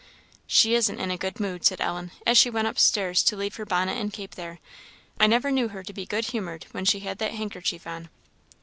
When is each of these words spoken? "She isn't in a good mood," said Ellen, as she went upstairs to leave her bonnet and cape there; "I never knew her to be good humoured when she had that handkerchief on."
"She 0.47 0.73
isn't 0.73 0.99
in 0.99 1.11
a 1.11 1.15
good 1.17 1.39
mood," 1.39 1.63
said 1.63 1.79
Ellen, 1.79 2.09
as 2.25 2.35
she 2.35 2.49
went 2.49 2.67
upstairs 2.67 3.21
to 3.21 3.35
leave 3.35 3.57
her 3.57 3.67
bonnet 3.67 3.99
and 3.99 4.11
cape 4.11 4.33
there; 4.33 4.57
"I 5.19 5.27
never 5.27 5.51
knew 5.51 5.67
her 5.67 5.83
to 5.83 5.93
be 5.93 6.07
good 6.07 6.25
humoured 6.25 6.65
when 6.71 6.85
she 6.85 7.01
had 7.01 7.19
that 7.19 7.35
handkerchief 7.35 7.85
on." 7.85 8.09